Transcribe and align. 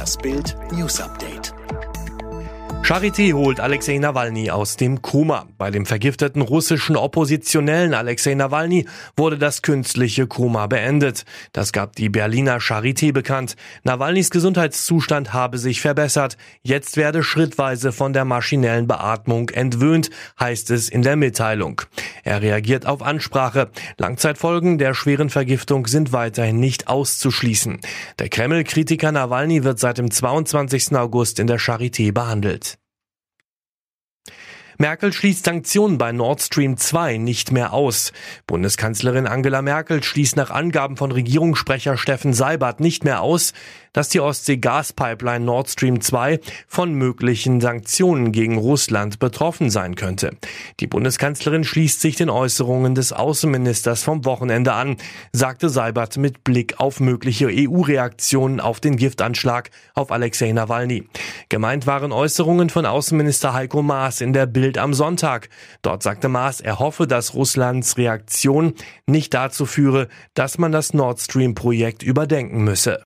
Das 0.00 0.16
Bild 0.16 0.56
News 0.72 0.98
Update. 0.98 1.52
Charité 2.82 3.34
holt 3.34 3.60
Alexei 3.60 3.98
Nawalny 3.98 4.50
aus 4.50 4.76
dem 4.76 5.00
Koma. 5.00 5.46
Bei 5.58 5.70
dem 5.70 5.86
vergifteten 5.86 6.42
russischen 6.42 6.96
Oppositionellen 6.96 7.92
Alexei 7.94 8.34
Nawalny 8.34 8.86
wurde 9.16 9.38
das 9.38 9.62
künstliche 9.62 10.26
Koma 10.26 10.66
beendet. 10.66 11.24
Das 11.52 11.72
gab 11.72 11.94
die 11.94 12.08
Berliner 12.08 12.58
Charité 12.58 13.12
bekannt. 13.12 13.54
Nawalnys 13.84 14.30
Gesundheitszustand 14.30 15.34
habe 15.34 15.58
sich 15.58 15.82
verbessert. 15.82 16.36
Jetzt 16.62 16.96
werde 16.96 17.22
schrittweise 17.22 17.92
von 17.92 18.12
der 18.12 18.24
maschinellen 18.24 18.88
Beatmung 18.88 19.50
entwöhnt, 19.50 20.10
heißt 20.40 20.70
es 20.70 20.88
in 20.88 21.02
der 21.02 21.14
Mitteilung. 21.14 21.82
Er 22.30 22.42
reagiert 22.42 22.86
auf 22.86 23.02
Ansprache. 23.02 23.70
Langzeitfolgen 23.98 24.78
der 24.78 24.94
schweren 24.94 25.30
Vergiftung 25.30 25.88
sind 25.88 26.12
weiterhin 26.12 26.60
nicht 26.60 26.86
auszuschließen. 26.86 27.80
Der 28.20 28.28
Kreml-Kritiker 28.28 29.10
Nawalny 29.10 29.64
wird 29.64 29.80
seit 29.80 29.98
dem 29.98 30.12
22. 30.12 30.94
August 30.94 31.40
in 31.40 31.48
der 31.48 31.58
Charité 31.58 32.12
behandelt. 32.12 32.79
Merkel 34.80 35.12
schließt 35.12 35.44
Sanktionen 35.44 35.98
bei 35.98 36.10
Nord 36.10 36.40
Stream 36.40 36.78
2 36.78 37.18
nicht 37.18 37.52
mehr 37.52 37.74
aus. 37.74 38.14
Bundeskanzlerin 38.46 39.26
Angela 39.26 39.60
Merkel 39.60 40.02
schließt 40.02 40.36
nach 40.36 40.50
Angaben 40.50 40.96
von 40.96 41.12
Regierungssprecher 41.12 41.98
Steffen 41.98 42.32
Seibert 42.32 42.80
nicht 42.80 43.04
mehr 43.04 43.20
aus, 43.20 43.52
dass 43.92 44.08
die 44.08 44.20
Ostsee-Gaspipeline 44.20 45.44
Nord 45.44 45.68
Stream 45.68 46.00
2 46.00 46.40
von 46.66 46.94
möglichen 46.94 47.60
Sanktionen 47.60 48.32
gegen 48.32 48.56
Russland 48.56 49.18
betroffen 49.18 49.68
sein 49.68 49.96
könnte. 49.96 50.36
Die 50.78 50.86
Bundeskanzlerin 50.86 51.64
schließt 51.64 52.00
sich 52.00 52.16
den 52.16 52.30
Äußerungen 52.30 52.94
des 52.94 53.12
Außenministers 53.12 54.02
vom 54.02 54.24
Wochenende 54.24 54.72
an, 54.72 54.96
sagte 55.32 55.68
Seibert 55.68 56.16
mit 56.16 56.44
Blick 56.44 56.78
auf 56.78 57.00
mögliche 57.00 57.48
EU-Reaktionen 57.50 58.60
auf 58.60 58.80
den 58.80 58.96
Giftanschlag 58.96 59.70
auf 59.94 60.12
Alexei 60.12 60.52
Nawalny. 60.52 61.04
Gemeint 61.48 61.86
waren 61.86 62.12
Äußerungen 62.12 62.70
von 62.70 62.86
Außenminister 62.86 63.52
Heiko 63.52 63.82
Maas 63.82 64.20
in 64.20 64.32
der 64.32 64.46
Bild 64.46 64.69
am 64.78 64.94
Sonntag. 64.94 65.48
Dort 65.82 66.02
sagte 66.02 66.28
Maas, 66.28 66.60
er 66.60 66.78
hoffe, 66.78 67.06
dass 67.06 67.34
Russlands 67.34 67.96
Reaktion 67.96 68.74
nicht 69.06 69.34
dazu 69.34 69.66
führe, 69.66 70.08
dass 70.34 70.58
man 70.58 70.72
das 70.72 70.94
Nord 70.94 71.20
Stream 71.20 71.54
Projekt 71.54 72.02
überdenken 72.02 72.64
müsse. 72.64 73.02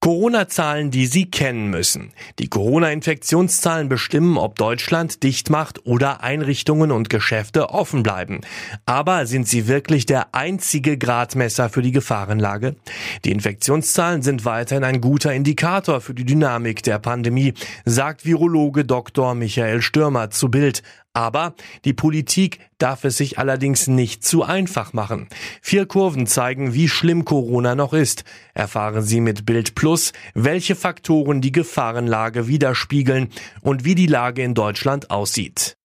Corona-Zahlen, 0.00 0.92
die 0.92 1.06
Sie 1.06 1.28
kennen 1.28 1.70
müssen. 1.70 2.12
Die 2.38 2.48
Corona-Infektionszahlen 2.48 3.88
bestimmen, 3.88 4.38
ob 4.38 4.54
Deutschland 4.54 5.24
dicht 5.24 5.50
macht 5.50 5.86
oder 5.86 6.22
Einrichtungen 6.22 6.92
und 6.92 7.10
Geschäfte 7.10 7.70
offen 7.70 8.04
bleiben. 8.04 8.40
Aber 8.86 9.26
sind 9.26 9.48
sie 9.48 9.66
wirklich 9.66 10.06
der 10.06 10.36
einzige 10.36 10.98
Gradmesser 10.98 11.68
für 11.68 11.82
die 11.82 11.90
Gefahrenlage? 11.90 12.76
Die 13.24 13.32
Infektionszahlen 13.32 14.22
sind 14.22 14.44
weiterhin 14.44 14.84
ein 14.84 15.00
guter 15.00 15.34
Indikator 15.34 16.00
für 16.00 16.14
die 16.14 16.24
Dynamik 16.24 16.84
der 16.84 17.00
Pandemie, 17.00 17.54
sagt 17.84 18.24
Virologe 18.24 18.84
Dr. 18.84 19.34
Michael 19.34 19.82
Stürmer 19.82 20.30
zu 20.30 20.48
Bild. 20.48 20.84
Aber 21.18 21.54
die 21.84 21.94
Politik 21.94 22.60
darf 22.78 23.02
es 23.02 23.16
sich 23.16 23.40
allerdings 23.40 23.88
nicht 23.88 24.24
zu 24.24 24.44
einfach 24.44 24.92
machen. 24.92 25.26
Vier 25.60 25.84
Kurven 25.84 26.28
zeigen, 26.28 26.74
wie 26.74 26.88
schlimm 26.88 27.24
Corona 27.24 27.74
noch 27.74 27.92
ist. 27.92 28.22
Erfahren 28.54 29.02
Sie 29.02 29.20
mit 29.20 29.44
Bild 29.44 29.74
Plus, 29.74 30.12
welche 30.34 30.76
Faktoren 30.76 31.40
die 31.40 31.50
Gefahrenlage 31.50 32.46
widerspiegeln 32.46 33.30
und 33.62 33.84
wie 33.84 33.96
die 33.96 34.06
Lage 34.06 34.44
in 34.44 34.54
Deutschland 34.54 35.10
aussieht. 35.10 35.77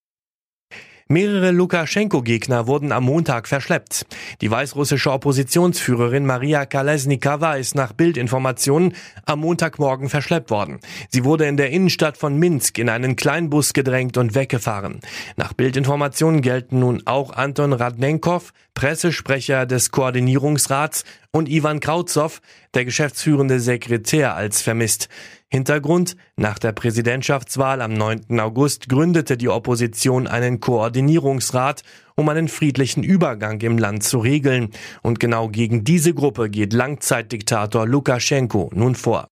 Mehrere 1.09 1.51
Lukaschenko-Gegner 1.51 2.65
wurden 2.65 2.93
am 2.93 3.03
Montag 3.03 3.49
verschleppt. 3.49 4.05
Die 4.39 4.49
weißrussische 4.49 5.11
Oppositionsführerin 5.11 6.25
Maria 6.25 6.65
Kalesnikava 6.65 7.55
ist 7.55 7.75
nach 7.75 7.91
Bildinformationen 7.91 8.95
am 9.25 9.39
Montagmorgen 9.39 10.07
verschleppt 10.07 10.49
worden. 10.49 10.79
Sie 11.09 11.25
wurde 11.25 11.45
in 11.45 11.57
der 11.57 11.71
Innenstadt 11.71 12.17
von 12.17 12.37
Minsk 12.39 12.77
in 12.79 12.87
einen 12.87 13.17
Kleinbus 13.17 13.73
gedrängt 13.73 14.17
und 14.17 14.33
weggefahren. 14.33 15.01
Nach 15.35 15.51
Bildinformationen 15.51 16.41
gelten 16.41 16.79
nun 16.79 17.03
auch 17.05 17.33
Anton 17.33 17.73
Radnenkov, 17.73 18.53
Pressesprecher 18.73 19.65
des 19.65 19.91
Koordinierungsrats, 19.91 21.03
und 21.35 21.49
Ivan 21.49 21.79
Krautzow, 21.79 22.41
der 22.75 22.85
geschäftsführende 22.85 23.59
Sekretär, 23.59 24.35
als 24.35 24.61
vermisst. 24.61 25.09
Hintergrund, 25.49 26.15
nach 26.37 26.59
der 26.59 26.71
Präsidentschaftswahl 26.71 27.81
am 27.81 27.93
9. 27.93 28.39
August 28.39 28.87
gründete 28.87 29.35
die 29.35 29.49
Opposition 29.49 30.27
einen 30.27 30.59
Koordinierungsrat, 30.59 31.81
um 32.15 32.29
einen 32.29 32.47
friedlichen 32.47 33.03
Übergang 33.03 33.59
im 33.61 33.79
Land 33.79 34.03
zu 34.03 34.19
regeln. 34.19 34.69
Und 35.01 35.19
genau 35.19 35.49
gegen 35.49 35.83
diese 35.83 36.13
Gruppe 36.13 36.49
geht 36.49 36.71
Langzeitdiktator 36.71 37.87
Lukaschenko 37.87 38.69
nun 38.73 38.93
vor. 38.93 39.27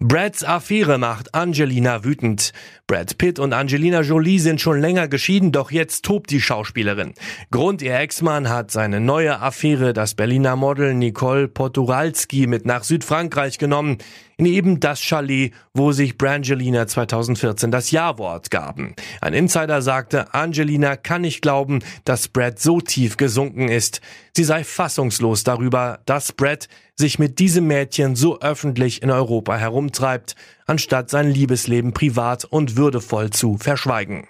Brads 0.00 0.42
Affäre 0.42 0.98
macht 0.98 1.34
Angelina 1.34 2.04
wütend. 2.04 2.52
Brad 2.86 3.16
Pitt 3.16 3.38
und 3.38 3.52
Angelina 3.52 4.02
Jolie 4.02 4.38
sind 4.38 4.60
schon 4.60 4.80
länger 4.80 5.08
geschieden, 5.08 5.52
doch 5.52 5.70
jetzt 5.70 6.04
tobt 6.04 6.30
die 6.30 6.40
Schauspielerin. 6.40 7.14
Grund, 7.50 7.80
ihr 7.80 7.98
Ex-Mann 7.98 8.48
hat 8.48 8.70
seine 8.70 9.00
neue 9.00 9.40
Affäre, 9.40 9.92
das 9.92 10.14
Berliner 10.14 10.56
Model 10.56 10.94
Nicole 10.94 11.48
Poturalski, 11.48 12.46
mit 12.46 12.66
nach 12.66 12.84
Südfrankreich 12.84 13.58
genommen, 13.58 13.98
in 14.36 14.46
eben 14.46 14.80
das 14.80 15.00
Chalet, 15.00 15.52
wo 15.74 15.92
sich 15.92 16.18
Brangelina 16.18 16.86
2014 16.86 17.70
das 17.70 17.90
Ja-Wort 17.90 18.50
gaben. 18.50 18.94
Ein 19.20 19.32
Insider 19.32 19.80
sagte, 19.80 20.34
Angelina 20.34 20.96
kann 20.96 21.22
nicht 21.22 21.40
glauben, 21.40 21.80
dass 22.04 22.28
Brad 22.28 22.58
so 22.58 22.80
tief 22.80 23.16
gesunken 23.16 23.68
ist. 23.68 24.00
Sie 24.36 24.44
sei 24.44 24.64
fassungslos 24.64 25.44
darüber, 25.44 26.00
dass 26.04 26.32
Brad 26.32 26.68
sich 26.96 27.18
mit 27.18 27.38
diesem 27.38 27.66
Mädchen 27.66 28.14
so 28.14 28.40
öffentlich 28.40 29.02
in 29.02 29.10
Europa 29.10 29.56
herumtreibt, 29.84 30.34
anstatt 30.66 31.10
sein 31.10 31.30
Liebesleben 31.30 31.92
privat 31.92 32.44
und 32.44 32.76
würdevoll 32.76 33.30
zu 33.30 33.58
verschweigen. 33.58 34.26